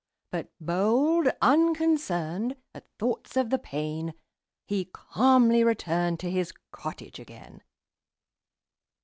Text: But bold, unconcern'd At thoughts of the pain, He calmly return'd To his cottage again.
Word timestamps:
But 0.31 0.49
bold, 0.59 1.27
unconcern'd 1.43 2.55
At 2.73 2.87
thoughts 2.97 3.37
of 3.37 3.51
the 3.51 3.59
pain, 3.59 4.15
He 4.65 4.85
calmly 4.85 5.63
return'd 5.63 6.19
To 6.21 6.31
his 6.31 6.53
cottage 6.71 7.19
again. 7.19 7.61